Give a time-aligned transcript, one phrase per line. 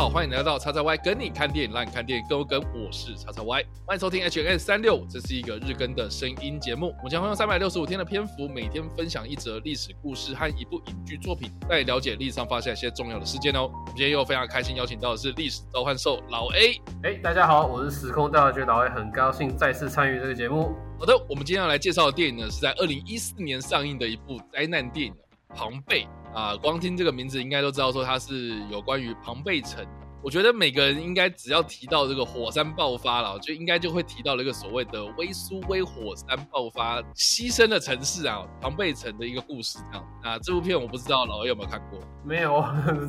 [0.00, 2.58] 好，欢迎来到叉叉 Y 跟你看电影，让你看电影更有梗。
[2.72, 6.94] 我是叉叉 Y，欢迎收听 HNS 三六五，这是一个日更的声音节目。
[6.96, 13.68] 我们将会用三百六十五天的篇幅，每天分享一则历史故事和一部影剧作品，带你了解历史上发生一些重要的事件哦。
[13.70, 16.80] 我们今天又非常开心邀请到的是历史召唤兽老 A。
[17.02, 20.74] 哎，大家好，我是时空调查局老 A，很高兴再次参与这个节目。
[20.98, 25.12] 好的，我们今天要来介绍的电影呢，是在二零一四年上映的一部灾难电影
[25.54, 26.56] 《庞贝》啊。
[26.56, 29.86] 光听这个名字，应该都知道说它是有关于庞贝城。
[30.22, 40.06] 我觉得每个人应该只要提到这个火山爆发了，就应该就会提到那个所谓的威苏威火山爆发牺牲的城市啊，庞贝城的一个故事这样。
[40.22, 41.98] 那这部片我不知道老 A 有没有看过？
[42.22, 42.62] 没有，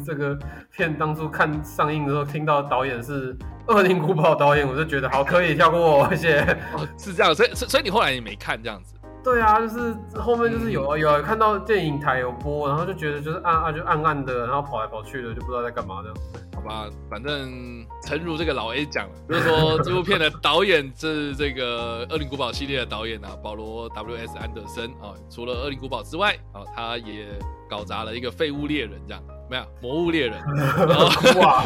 [0.06, 0.40] 这个
[0.72, 6.40] 片当初看上映的时候，听到导演是《恶灵古堡》导演，我就觉得好可以跳过，谢谢。
[6.78, 8.96] 哦，是这样，所以所以你后来也没看这样子。
[9.24, 16.18] 对啊，就是后面就是有有、嗯、看到电影台有播，然后就觉得就是暗暗就暗暗的，然后跑来跑去的，就不知道在干嘛这样。
[16.56, 24.38] 好吧，反正诚如这个老 A 讲，就是说这部片的导演是这个《恶灵古堡》系列的导演啊，保罗 W.S.
[24.38, 25.14] 安德森啊。
[25.30, 27.28] 除了《恶灵古堡》之外啊，他也
[27.70, 29.24] 搞砸了一个《废物猎人》这样。
[29.52, 30.42] 没有魔物猎人，
[31.42, 31.62] 哇！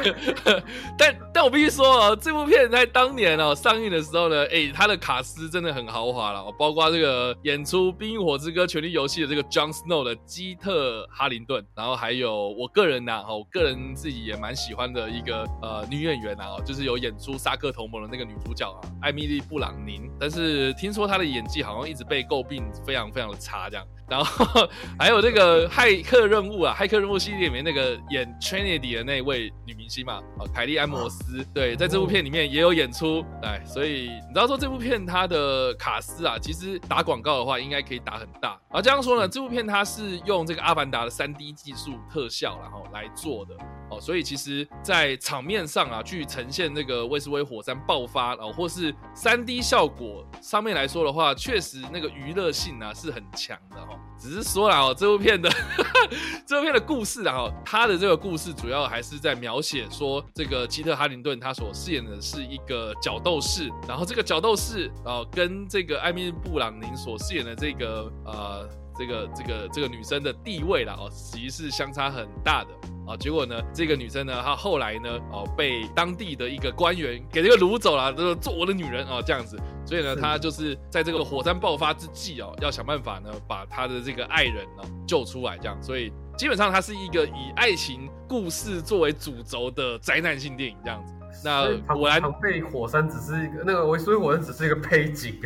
[0.96, 20.10] 但但我必须说啊，这部片在当年哦上映的时候呢，哎，他的卡斯真的很豪华了，包括这个演出《冰与火之歌：权力游戏》的这个 Jon Snow 的基特哈林顿，然后还有我个人呐，我个人自己也蛮喜欢的一个呃女演员啊，就是有演出《沙克同盟》的那个女主角啊，艾米丽布朗宁。
[20.18, 23.86] 但是听说她的演技好像一直被诟病非常非常的差这样。
[24.08, 24.68] 然后
[24.98, 38.58] 还有这个骇客任务啊，骇客任务系列里面那个演 Trinity 的那位女明星嘛，哦，凯莉安摩斯，对，在这部片里面也有演出，哎，所以你知道说这部片它的卡斯啊，其实打广告的话应该可以打很大。
[38.70, 43.56] 而这样说呢，这部片它是用这个阿凡达的 3D 技术特效然后来做的。
[43.90, 53.98] 哦，所以其实，在场面上啊，去呈现那个威斯威火山爆发，哦，或是三 D 效果上面来说的话，确实那个娱乐性啊是很强的哈。
[54.18, 55.50] 只是说了哦，这部片的
[56.46, 68.68] 这部片的故事啊，哈，它的这个故事主要还是在描写说，这个基特哈林顿他所饰演的是一个角斗士，然后这个角斗士啊，跟这个艾米布朗宁所饰演的这个呃。
[68.98, 72.70] 这个这个这个女生的地位了哦，其实是相差很大的
[73.06, 73.16] 啊。
[73.16, 79.58] 结果呢，这个女生呢，她后来呢哦，被当地的一个官员给这个掳走了，就是做我的女人啊这样子。
[79.84, 85.76] 所以呢，她就是在这个火山爆发之际哦，要想办法呢，把她的这个爱人呢救出来这样。
[85.82, 91.12] 所以基本上它是一个以爱情故事作为主轴的灾难性电影这样子。
[91.44, 95.38] 那果然，庞贝火山只是一个那个所以火山只是一个背景，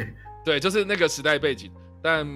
[0.45, 2.27] 对，就是那个时代背景，但。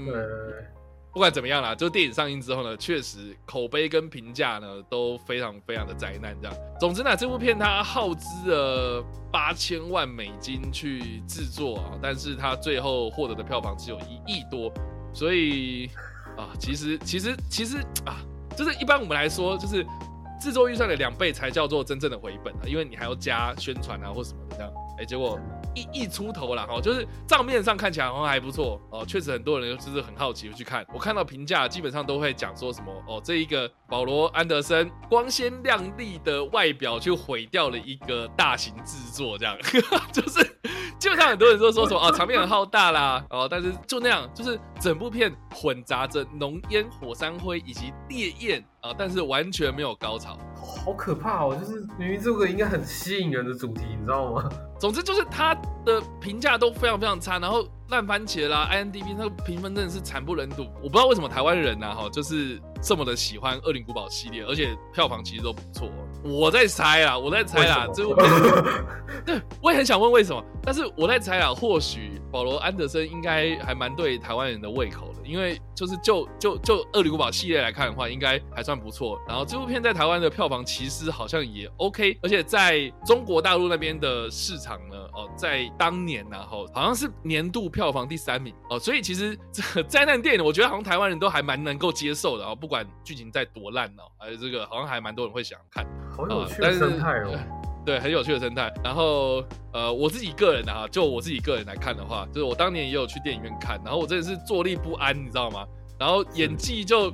[1.14, 6.56] 不管怎么样啦，就电影上映之后呢，确实口碑跟评价呢都非常非常的灾难这样。
[6.80, 14.72] 总之呢，这部片它耗资了八千万美金去制作啊，但是它最后获得的票房只有一亿多，
[15.14, 15.88] 所以
[16.36, 18.18] 啊，其实其实其实啊，
[18.56, 19.86] 就是一般我们来说，就是
[20.40, 25.38] 制作预算的两倍才叫做真正的回本啊，因为你还要加宣传啊或什么的这样，哎，结果。
[25.76, 30.86] 一亿出头了哈，就是账面上看起来好像还不错哦，确实很多人就是很好奇去看。
[30.94, 39.58] 我看到评价基本上都会讲说什么哦，这一个保罗安德森光鲜亮丽的外表就毁掉了一个大型制作，这样
[40.12, 40.60] 就是
[40.96, 51.56] 就很多人都说什么啊，场面很浩大啦哦，但是就那样，就是整部片混杂着浓烟、火山灰以及烈焰啊，但是完全没有高潮，好可怕哦！
[51.56, 54.48] 就是明明这个应该很吸引人的主题，你知道吗？
[54.78, 60.66] 总之就是它的评价都非常非常差，然后烂番茄啦，IMDB 那个评分真的是惨不忍睹。
[60.76, 65.90] 我不知道为什么台湾人呐，哈，就是这么的喜欢《恶灵古堡》系列，而且票房其实都不错。
[66.22, 68.26] 我在猜啦，我在猜啦，这部片，
[69.26, 75.13] 对，我也很想问为什么，但是我在猜啦，或许保罗安德森应该还蛮对台湾人的胃口的。
[75.24, 79.20] 因为就是就就就《恶灵古堡》系列来看的话，应该还算不错。
[79.26, 88.78] 然后这部片在台湾的票房其实好像也 OK，而且在中国大陆那边的市场呢，哦，在当年然后好像是年度票房第三名哦。
[88.78, 95.86] 所以其实这个灾难电影，我觉得好像台湾人都还蛮能够接受的哦，不管剧情再多烂哦，还有这个好像还蛮多人会想看。
[96.16, 97.38] 好有趣的生态哦。
[97.84, 98.72] 对，很有趣的生态。
[98.82, 105.66] 然后，呃，我自己个人的哈，就我自己个人来看的话，就是我当年也有去电影院看，然后我真的是坐立不安，你知道吗？
[105.98, 107.10] 然后演技就，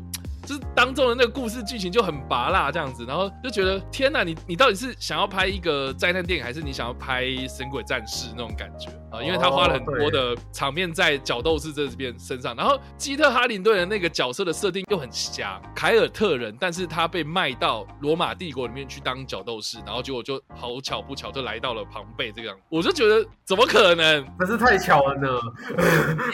[0.51, 9.23] 就是当中的那个故事剧情就很拔辣这样子，然后就觉得天哪，你你到底是想要拍一个灾难电影，还是你想要拍神鬼战士那种感觉啊？
[9.23, 24.27] 因为他花了很多的场面在角斗士这边身上，然后基特哈林顿的那个角色的设定又很瞎，凯尔特人，但是他被卖到罗马帝国里面去当角斗士，然后结果就好巧不巧就来到了庞贝这个样，我就觉得怎么可能？
[24.37, 25.29] 可是太巧了呢！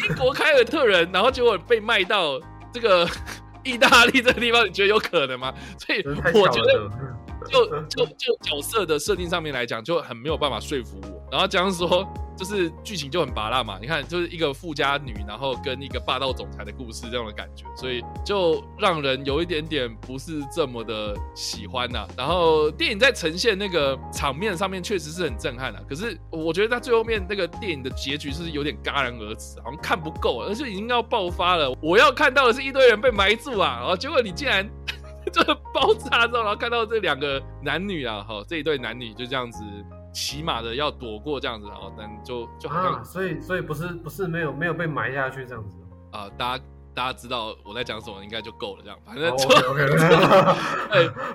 [0.09, 2.41] 英国凯尔特人，然后结果被卖到
[2.73, 3.07] 这个
[3.67, 5.53] 意大利这个地方，你觉得有可能吗？
[5.79, 6.03] 所以
[6.35, 6.91] 我觉得，
[7.49, 11.29] 就就就角色的设定上面来讲，就很没有办法说服我。
[11.31, 12.07] 然后假如说。
[12.37, 31.75] 就是剧情就很拔辣嘛，你看，就是一个富家女，然后跟一个霸道总裁的故事这样的感觉，所以就让人有一点点不是这么的喜欢呐、然后电影在呈现那个场面上面确实是很震撼的、啊，可是我觉得他最后面那个电影的结局是有点戛然而止，好像看不够，而且已经要爆发了。
[31.81, 34.69] 我要看到的是一堆人被埋住啊，然后结果你竟然
[35.37, 39.63] 就是爆炸之后，然后看到这两个男女啊，哈，这一对男女就这样子。
[40.13, 45.77] 骑马的要躲过这样子，然后但就就好像、啊，所以所以不是不是没有没有被埋下去这样子
[46.11, 49.47] 啊，大家大家知道我在讲什么，应该就够了这样，反正就，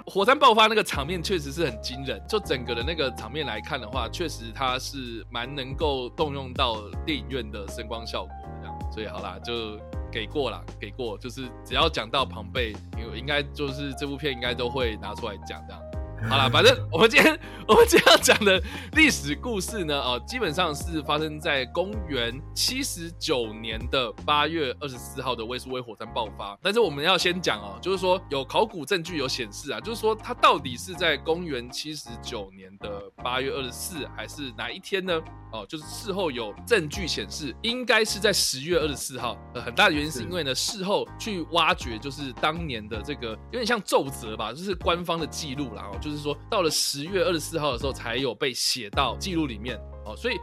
[0.12, 9.78] 火山爆发那个场面确实是很惊人，就整个的那个场面来看的话，确实它是蛮能够动用到电影院的声光效果的这样，所以好啦，就
[10.12, 12.76] 给过啦，给过，就是只要讲到庞贝，
[13.16, 15.81] 应该就是这部片应该都会拿出来讲这样。
[16.30, 17.38] 好了，反正我们今天
[17.68, 18.62] 我们今天要讲的
[18.94, 26.58] 历史故事呢，哦，基本上是发生在公元七十九年的八月二十四号的威斯威火山爆发。
[26.62, 35.20] 但是我们要先讲哦，就是说有考古证据有显示啊，就是说它到底是在公元七十九年的八月二十四，还是哪一天呢？
[35.52, 39.36] 哦，就是事后有证据显示，应该是在十月二十四号。
[39.54, 45.90] 呃，很大的原因是因为呢，事后去挖掘，就是当年的这个有点像奏折吧，就是官方的记录啦。
[45.92, 49.80] 哦，就是说到了十月二十四号的时候，才有被写到记录里面。
[50.04, 50.40] 哦，所以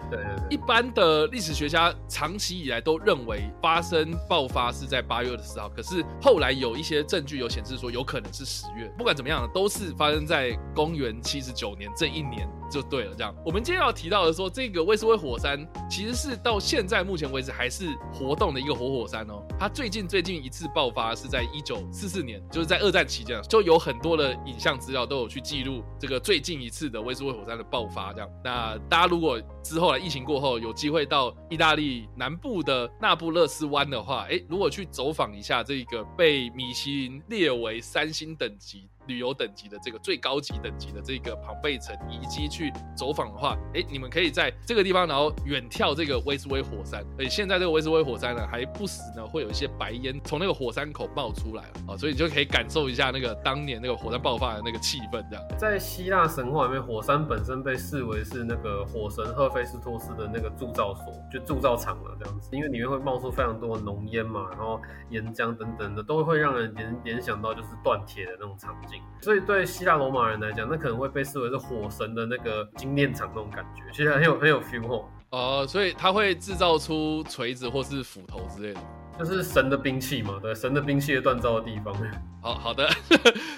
[0.48, 8.88] 一般的历史学家长期以来都认为发生爆发是在八月二十四号，可是后来有一些证据有显示说有可能是十月。
[8.96, 12.48] 不管怎么样，都是发生在公元七十九年这一年。
[12.70, 13.34] 就对了，这样。
[13.44, 19.42] 我们今天要提到的说，这个威斯威火山其实是到现在目前为止还是活动的一个活火山哦。
[19.58, 28.12] 它最近最近一次爆发是在一九四四年，就是在二战期间，就有很多的影像资料都有去记录这个最近一次的威斯威火山的爆发。
[28.12, 38.88] 这样，那大家如果之后来疫情过后有机会到意大利南部的那不勒斯湾的话，哎，如果去走访一下这个被米其林列为三星等级。
[39.08, 47.02] 旅游等级的这个最高级等级的这个庞贝城遗迹去走访的话，哎，你们可以在这个地方，然后远眺这个威斯威火山。
[47.18, 55.24] 而且现在这个威斯威火山呢，还不时呢会有一些白烟从那个火山口冒出来啊，所以你就可以感受一下那个当年那个火山爆发的那个气氛。
[55.30, 68.97] 这样，在希腊神话里面，火山本身被视为是那个火神赫菲斯托斯的那个铸造所，就铸造厂了这样子，因为里面会冒出非常多的浓烟嘛，然后岩浆等等的，都会让人联联想到就是锻铁的那种场景。
[69.20, 75.04] 所以对希腊罗马人来讲，那可能会被视为是火神的那个精炼厂那种感觉，其实很有很有 feel 哦。
[75.30, 78.80] 哦，所以他会制造出锤子或是斧头之类的。
[79.18, 81.92] 就是神的兵器嘛，对，神的兵器的锻造的地方。
[82.40, 82.86] 好好的，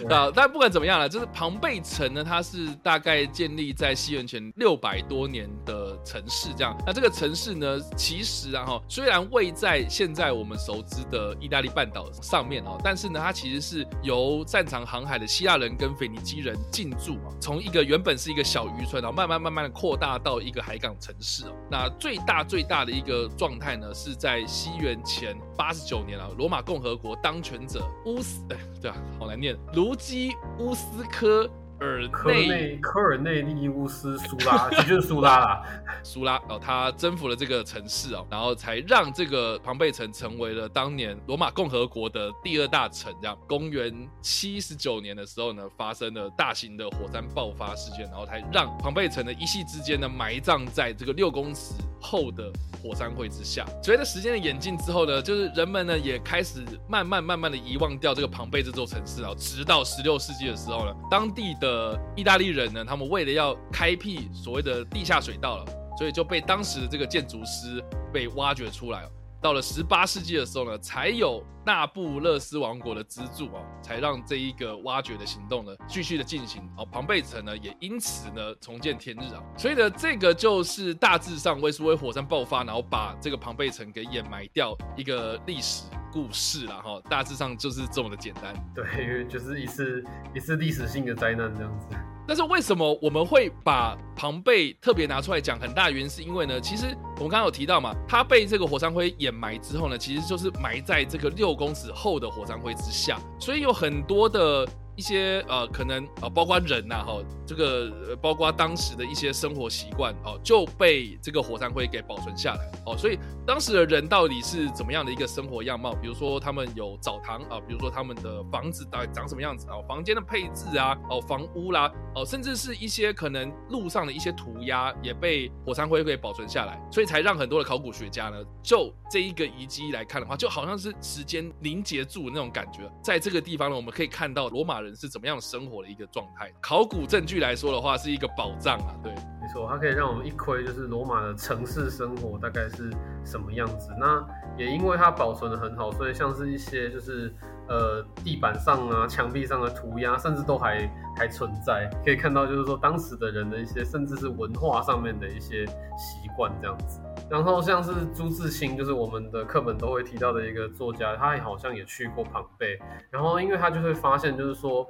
[0.08, 6.76] 啊 但不管怎么样了，就是庞贝城呢，它是大概建立在西元前六百多年的城市，这样。
[6.86, 21.52] 那这个城市呢，其实然后虽然位在现在我们熟知的意大利半岛上面哦，但是呢，它其实是由擅长航海的希腊人跟腓尼基人进驻啊，从一个原本是一个小渔村，然后慢慢慢慢的扩大到一个海港城市哦。
[21.70, 25.36] 那最大最大的一个状态呢，是在西元前。
[25.60, 31.48] 八十九年啊，罗马共和国当权者乌斯，哎，对啊，好难念，卢基乌斯科。
[31.80, 35.62] 尔内科尔内利乌斯苏拉，其实就是苏拉啦。
[36.04, 43.14] 苏拉哦，他征服了这个城市哦，然后才让这个庞贝城成为了当年罗马共和国的第二大城。
[43.20, 53.64] 这样，公元七十九年的时候呢，发生了大型的火山爆发事件，然后才让庞贝城的一夕之间呢埋葬在这个六公尺厚的火山灰之下。
[53.82, 61.69] 随着时间的演进之后呢，就是人们呢也开始慢慢慢慢的遗忘掉这个庞贝这座城市啊，直到十六世纪的时候呢，当地的。
[61.70, 65.64] 呃，意大利人呢，他们为了要开辟所谓的地下水道了，
[65.96, 67.80] 所以就被当时的这个建筑师
[68.12, 69.08] 被挖掘出来。
[69.40, 76.60] 到了十八世纪的时候呢，才有那不勒斯王国的资助啊，才让这一个挖掘的行动呢继续的进行。
[76.76, 79.40] 哦，庞贝城呢也因此呢重见天日啊。
[79.56, 85.84] 所以呢，这个就是大致上威斯威火山爆发，然后把这个庞贝城给掩埋掉一个历史。
[86.12, 88.54] 故事了哈，大致上就是这么的简单。
[88.74, 91.86] 对，因为就是一次一次历史性的灾难这样子。
[92.26, 95.58] 但是为什么我们会把庞贝特别拿出来讲？
[95.58, 96.86] 很大原因是因为呢，其实
[97.16, 104.66] 我们刚刚有提到嘛，它被这个火山灰掩埋之后呢，其实就是埋在这个六公尺厚的火山灰之下，所以有很多的。
[105.00, 112.94] 一些呃，可能啊、包括人呐，哈，这个、包括当时的一些生活习惯哦，就被这个火山灰给保存下来哦。
[112.98, 115.94] 所以当时的人到底是怎么样的一个生活样貌？
[115.94, 132.80] 比如说他们有澡堂啊，比如说他们的房子到底长什么样子啊，房间的配置啊，哦，房屋啦，哦，甚至是一些可能路上的一些涂鸦也被火山灰给保存下来，所以才让很多的考古学家呢，就这一个遗迹来看的话，就好像是时间凝结住那种感觉。
[133.02, 134.90] 在这个地方呢，我们可以看到罗马人。
[135.00, 136.52] 是怎么样生活的一个状态？
[136.60, 138.94] 考古证据来说的话，是一个宝藏啊。
[139.02, 139.14] 对，
[139.52, 142.90] 错，它可以让我们一窥，就是罗马的城市生活大概是
[143.24, 143.90] 什么样子。
[143.98, 144.24] 那
[144.56, 147.32] 也因为它保存的很好，所以像是一些就是
[147.68, 157.00] 呃地板上啊、墙壁上的涂鸦，甚至都还还存在，可以看到就是说当时的人的一些，甚至是文化上面的一些习惯这样子。
[157.30, 162.76] 然后像是朱自清，就是我们的课本都会提到的一个作家，他好像也去过庞贝。
[163.08, 164.84] 然后因为他就会发现，就是说，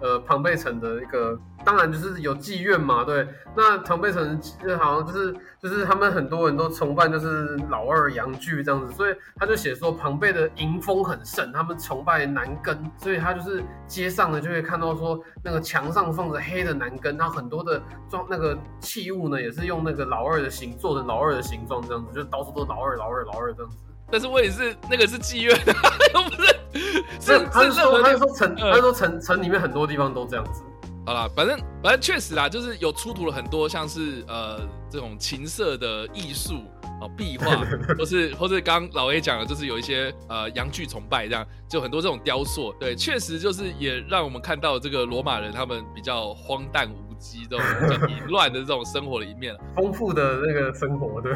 [0.00, 3.26] 呃，庞贝城的一个，当然就是有妓院嘛，对。
[3.56, 21.85] 那庞贝城就好像就是就是他们很多人都崇拜就是老二杨巨这样子，所以他就写说庞贝的淫风很盛，他们崇拜男根，所以他就是街上呢就会看到说那个墙上放着黑的男根，然后很多的装那个器物呢也是用那个老二的形做成老二的形状。
[21.86, 23.76] 这样子就到处都老二老二老二这样子，
[24.10, 25.56] 但是问题是那个是妓院，
[26.14, 26.56] 又不是。
[27.20, 30.62] 是他是说他是说城，他是说城城里面很多地方都这样子。
[31.06, 36.64] 好啦，反正反正确实啦，就是有出土了很多像是呃这种情色的艺术
[37.00, 37.64] 啊壁画，
[37.98, 42.72] 或是或是刚刚老 A 讲的，就是有一些呃阳具崇拜这样，就很多这种雕塑。
[42.80, 51.32] 对，确实就是也让我们看到这个罗马人他们比较荒诞无稽这种比较淫乱的这种生活的一面，丰富的那个生活，对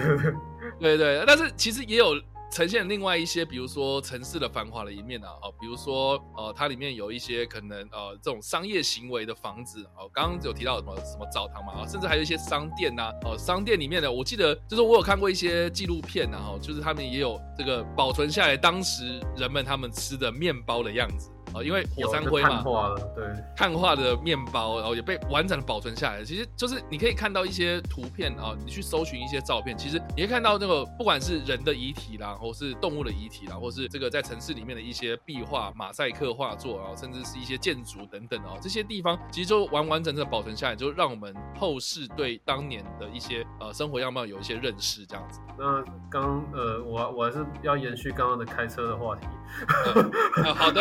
[0.80, 2.14] 对 对，但是其实也有。
[2.50, 21.30] 呈现另外一些，比如说城市的繁华的一面啊，哦，比如说呃，它里面有一些可能呃这种商业行为的房子哦，刚刚有提到什么什么澡堂嘛啊，甚至还有一些商店呐，哦，商店里面的，我记得就是我有看过一些纪录片呢，哈就是他们也有这个保存下来当时人们他们吃的面包的样子。
[21.54, 23.24] 哦，因为火山灰嘛，碳化了，对，
[23.56, 26.24] 碳化的面包，然后也被完整的保存下来。
[26.24, 45.40] 其实就是你可以看到一些图片啊，你去搜寻一些照片，其实你会看到那个不管是人的遗体啦，或是动物的遗体啦，或是这个在城市里面的一些壁画、马赛克画作啊，甚至是一些建筑等等啊，这些地方其实就完完整整的保存下来，就让我们后世对当年的一些呃生活样貌有一些认识，这样子。
[45.58, 49.26] 那刚呃，我我还是要延续刚刚的开车的话题。
[50.44, 50.80] 呃、好的。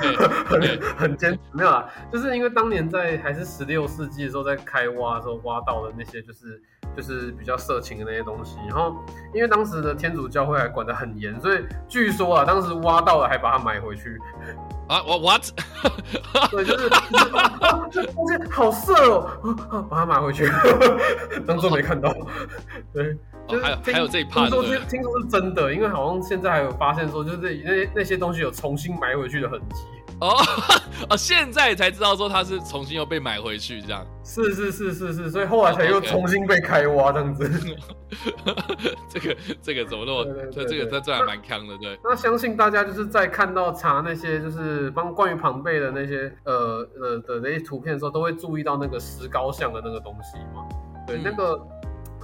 [0.01, 6.61] 很 很坚持，没有啦，就是因为当年在还是十六世纪的时候，在开挖的时候挖到的那些就是
[6.95, 8.95] 就是比较色情的那些东西，然后
[9.33, 14.17] 因为当时的天主教会还管得很严，所以据说啊，当时挖到了还把它埋回去。
[14.87, 15.41] 啊，我 what？
[16.51, 16.89] 对，就是
[17.89, 18.93] 这东西好色
[19.41, 20.45] 哦， 把它埋回去，
[21.47, 22.13] 当做没看到。
[22.93, 23.15] 对，
[23.47, 29.85] 就是还有还有这一趴，听说是听说是真的，因为好像现在还有发现说，就是那那些东西有重新埋回去的痕迹。
[30.21, 30.37] 哦
[31.09, 37.49] 哦，现在才知道说他是重新又被买回去这样，是是是是是，所以后来才又重新被开挖这样子。
[39.09, 40.23] 这个这个怎么那么？
[40.51, 41.99] 对，这个这这还蛮坑的，对。
[42.03, 50.63] 那相信大家就是在看到查那些就是帮关于庞贝的那些呃呃的那些图片的时候，都会注意到那个石膏像的那个东西嘛。
[51.07, 51.67] 对，嗯、那个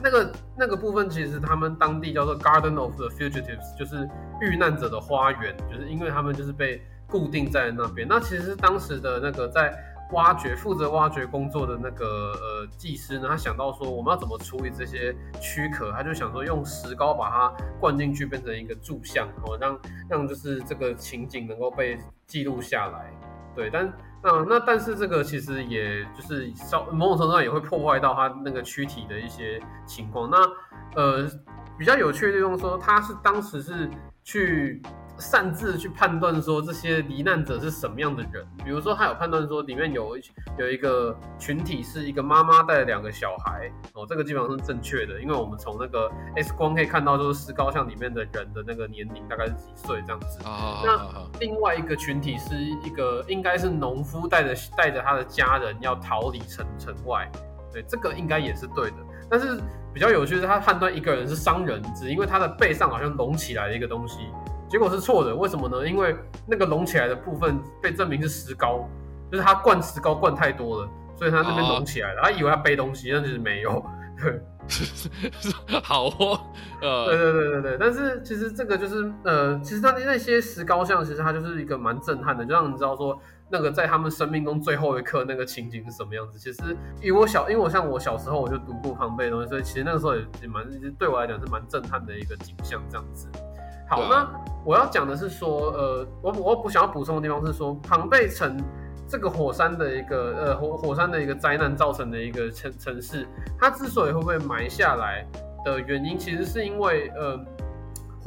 [0.04, 4.08] 那个那个部分其实他们当地叫做 Garden of the Fugitives，就是
[4.40, 6.80] 遇难者的花园，就是因为他们就是被。
[7.08, 8.08] 固定在那边。
[8.08, 9.74] 那其实当时的那个在
[10.14, 23.12] 挖掘、负责挖掘工作的那个呃技师呢，他想到说我们要怎么处理这些躯壳，他就想说用石膏把它灌进去，变成一个柱像，哦，让让就是这个情景能够被记录下来。
[23.54, 23.92] 对，但
[24.24, 30.30] 那那但是这个其实也就是稍某种程度上也会破坏到他那个躯体的一些情况。
[30.30, 30.38] 那
[30.96, 31.30] 呃
[31.78, 33.90] 比较有趣的地方说，他是当时是
[34.24, 34.82] 去。
[35.20, 40.18] 擅自去判断说这些罹难者是什么样的人，比如说他有判断说里面有
[40.58, 50.44] 有一个群体是一个妈妈带了两个小孩哦，这个基本上是正确的，因为我们从那个 X 光可以看到，就是石膏像里面的人的那个年龄大概是几岁这样子。
[50.44, 57.30] 啊，那另外一个群体是一个应该是农夫带着带着他的家人要逃离城城外，
[57.74, 58.98] 对，这个应该也是对的。
[59.30, 59.60] 但是
[59.94, 64.20] 比较有趣的是，他判断一个人是商人，只因为他的背上好像隆起来的一个东西，
[64.70, 65.36] 结果是错的。
[65.36, 65.88] 为什么呢？
[65.88, 68.88] 因为那个隆起来的部分被证明是石膏，
[69.32, 72.22] 就是他灌石膏灌太多了，所以他那边隆起来了。
[72.24, 73.84] 他以为他背东西，但其实没有。
[75.84, 76.40] 好哦，
[76.82, 83.18] 呃，对对对对对，但是其实这个就是呃，其实他那些石膏像，其实它就是一个蛮震撼的，就让你知道说
[83.50, 86.38] 那个在他们生命中最后一刻那个情景是什么样子。
[86.40, 90.66] 其实因为我小，因为我像我小时候我就读过庞贝的东西，所以其实那个时候也也蛮，
[90.98, 93.30] 对我来讲是蛮震撼的一个景象这样子。
[93.88, 98.58] 好，啊、那我要讲的是说，呃，我我不想要补充的地方是说，庞贝城。
[99.10, 103.26] 这个火山的一个呃火火山的一个灾难造成的一个城城市，
[103.58, 105.26] 它之所以会被埋下来
[105.64, 107.40] 的原因，其实是因为呃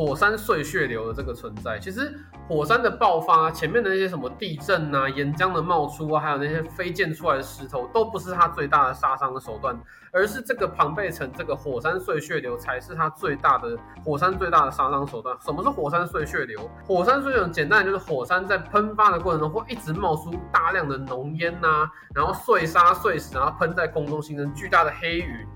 [0.01, 1.79] 火山碎屑流的这个存在。
[1.79, 9.79] 其实火山的爆发，前面的那些什么地震啊、岩浆的冒出啊，还有那些飞溅出来的石头，都不是它最大的杀伤的手段。
[10.11, 15.37] 而是这个庞贝城这个火山碎屑流才是它最大的火山最大的杀伤手段。
[15.45, 16.59] 什么是火山碎屑流？
[16.87, 25.47] 火山碎屑流简单就是火山在喷发的过程中会一直冒出大量的浓烟呐，然后碎沙碎石，然后喷在空中形成巨大的黑云。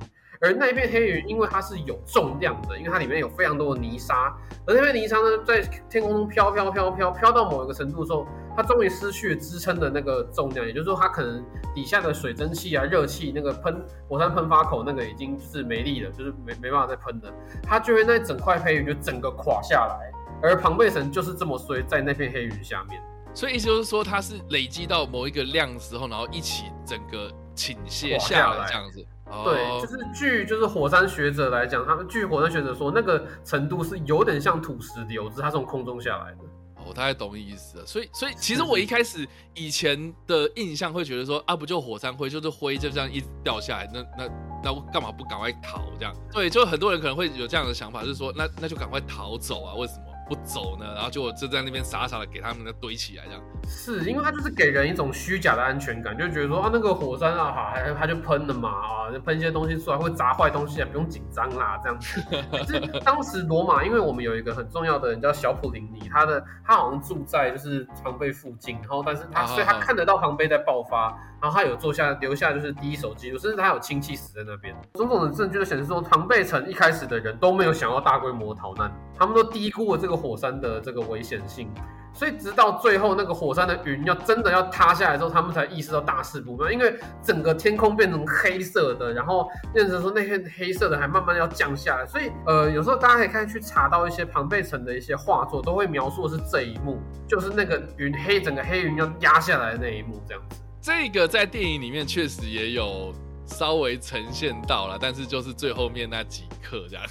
[0.45, 4.37] 而那一片黑云，因为它是有重量的，因为它里面有非常多的泥沙，
[4.67, 11.43] 而那片泥沙呢，在天空中飘飘飘飘飘到某一个程度的时候，它终于失去了支撑的那个重量，也就是说，它可能
[11.75, 17.33] 底下的水蒸气啊、热气，那个喷火山喷发口那个已经是没力了，就是没没办法再喷的，
[17.63, 20.13] 它就会那整块黑云就整个垮下来。
[20.43, 23.01] 而庞贝城就是这么衰，在那片黑云下面。
[23.33, 29.07] 所以意思就是说，它是累积到某一个量的时候，然后一起整个倾泻下来这样子。
[29.45, 36.39] 对，就是据就是火山学者来讲，他们据火山学者说，那个程度是有点像土石流，只是它从空中下来的。
[36.87, 37.87] 我大概懂意思了。
[37.87, 44.31] 所以，所以其实我一开始以前的印象会觉得说，啊，不就火山灰，就是灰就这样一直掉下来，那那
[44.65, 45.83] 那我干嘛不赶快逃？
[45.99, 49.75] 这样，对，就很多人可能会有这样的想法，就是说，那那就赶快逃走啊？
[49.75, 50.14] 为什么？
[50.29, 62.23] 不走呢，然后就就在那边傻傻的给他们的堆起来，这样是因为他就是给人一种虚假的安全感，就觉得说啊那个火山啊好，还他就喷了嘛啊，就喷一些东西出来会砸坏东西啊，不用紧张啦这样子。
[62.51, 74.75] 可是当时罗马，因为我们有一个很重要的人叫小普林尼，他的他好像住在就是庞贝附近，然后但是他所以他看得到庞贝在爆发，然后他有做下留下就是第一手记录，甚至他有亲戚死在那边。
[74.95, 80.15] 种种的证据就显示说，庞贝城一开始的人都没有想要大规模逃难，他们都低估了这个。
[80.25, 81.69] 火山的这个危险性，
[82.15, 92.07] 所以直到最后那个火山的云要真的要塌下来之后，他们才意识到大事不妙，因为整个天空变成黑色的，然后变成说那片黑色的还慢慢要降下来。
[92.07, 100.64] 所以呃，有时候大家可以看去查到一些庞贝城的一些画作，都会描述的是这一幕，就是那个云黑整个黑云要压下来的那一幕这样子。
[100.85, 103.15] 这个在电影里面确实也有。
[103.47, 107.05] 稍微呈现到了，但是就是最后面那几刻这样，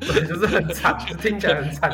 [0.00, 1.90] 对， 就是很惨，听起来很惨。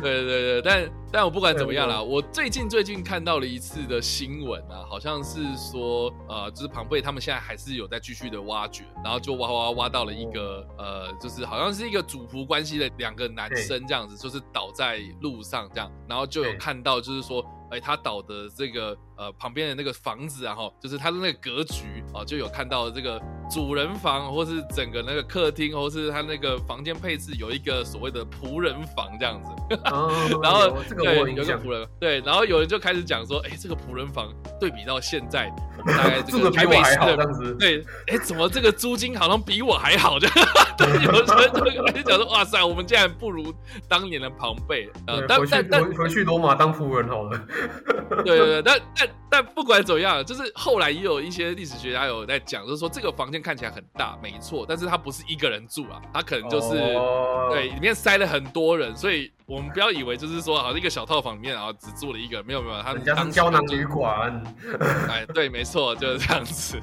[0.00, 17.44] 对对，但但我不管怎么样啦，我最近最近看到了一次的新闻啊，好像是说，呃，就是庞贝他们现在还是有在继续的挖掘，然后就挖挖挖到了一个，呃，就是好像是一个主仆关系的两个男生这样子，就是倒在路上这样，然后就有看到就是说。
[17.70, 29.76] 哎、欸，他倒的这个呃旁边的那个房子，然后就是他的那个格局啊，就有看到这个主人房，或是整个那个客厅，或是他那个房间配置有一个所谓的仆人房这样子。
[29.86, 30.10] 哦、
[30.42, 30.76] 然后。
[30.98, 40.18] 对，有个仆人，对，然后有人就开始讲说，哎、欸，这个仆人房对比到现在，我们大概这个台北市的，对，哎、欸，怎么这个租金好像比我还好？
[40.18, 40.34] 这样，
[40.76, 43.54] 对，有人就开始讲说，哇塞，我们竟然不如
[43.88, 44.90] 当年的庞贝。
[45.06, 47.40] 呃，但但但回去罗马当仆人好了。
[48.24, 57.52] 对对对，但但但不管怎么样，就是后来也有一些历史学家有在讲，就是说这个房间看起来很大，没错，但是他不是一个人住啊，他可能就是、oh.
[57.52, 64.42] 对里面塞了很多人，所以我们不要以为就是说好像一个小套房里面然后只住了一个人，没有没有，他人家是胶囊旅馆。
[65.08, 66.80] 哎，对，没错，就是这样子。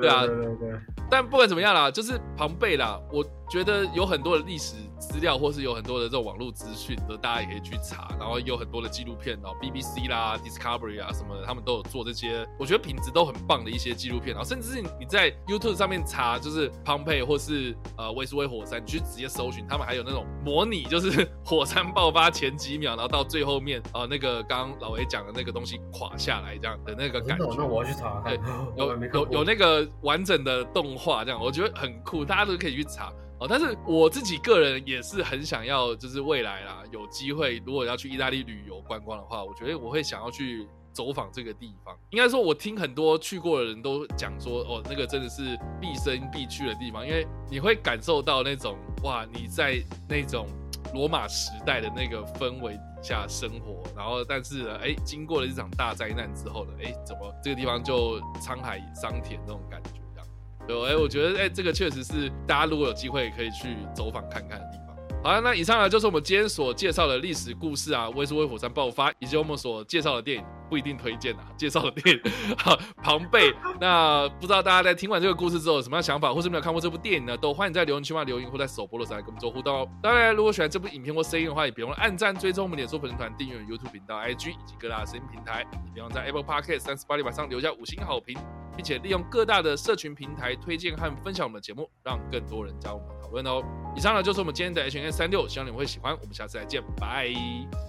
[0.00, 0.80] 对啊，对对对。
[1.10, 8.08] 但不管怎么样啦，就是庞贝啦，我觉得有很多的历史资料，或是有很多的这种网络资讯，都大家也可以去查。
[8.20, 14.34] 然后有很多的纪录片然后，BBC 啦、Discovery 啊什么的，他们都有做这些，我觉得品质都很棒的一些纪录片。
[14.34, 27.46] 然后甚至是你在 YouTube 上面查，就是庞贝或是呃威斯威火山，你去直接搜寻，他们还有那种模拟，就是火山爆发前几秒，然后到最后面呃那个刚刚老维讲的那个东西垮下来这样的那个感觉。
[27.56, 28.36] 那我要去查看。
[28.36, 33.12] 对，有有有那个完整的动画这样，我觉得很酷，大家都可以去查。
[33.38, 41.96] 哦，但是我自己个人也是很想要，就是未来啦，有机会如果要去意大利旅游观光的话，我觉得我会想要去走访这个地方。
[42.10, 50.48] 应该说，我听很多去过的人都讲说，哦，那个真的是毕生必去的地方，因为你会感受到那种哇，你在那种
[50.94, 60.26] 罗马时代的那个氛围底下生活，然后但是呢，哎，经过了这场大灾难之后呢，哎，怎么这个地方就沧海桑田那种感觉这样？
[60.66, 64.96] 对，哎，我觉得哎，这个确实是大家如果有机会可以去走访看看的地方。
[65.22, 72.22] 好了，那以上呢就是我们今天所介绍的历史故事啊，威斯威火山爆发，以及我们所介绍的电影，不一定推荐啊， 介绍的电影，
[73.02, 73.52] 庞贝。
[73.80, 77.36] 那不知道大家在听完这个故事之后有什么样想法，或是没有看过这部电影呢？
[77.36, 79.88] 都欢迎在留言区嘛留言，或在首播的时候来跟我们做互动哦。
[80.02, 88.36] 当然，如果喜欢这部影片或声音的话，也别忘了按赞、追踪我们脸书粉丝团、订阅 YouTube 频道、IG 以及各大声音平台，也别忘在 Apple Podcast 三十八里板上留下五星好评，
[88.76, 93.62] 并且利用各大的社群平台推荐和分享我们的节目，让更多人加入我们讨论哦。
[93.96, 96.12] 以上呢就是我们今天的 H&M 365，希望你们会喜欢。
[96.20, 97.32] 我们下次再见，拜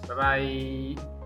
[0.08, 1.19] 拜拜。